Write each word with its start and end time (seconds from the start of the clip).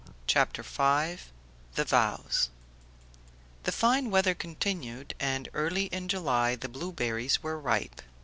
CHAPTER 0.25 0.63
V 0.63 1.17
THE 1.75 1.85
VOWS 1.85 2.49
THE 3.65 3.71
fine 3.71 4.09
weather 4.09 4.33
continued, 4.33 5.13
and 5.19 5.47
early 5.53 5.85
in 5.93 6.07
July 6.07 6.55
the 6.55 6.67
blueberries 6.69 7.43
were 7.43 7.59
ripe. 7.59 8.01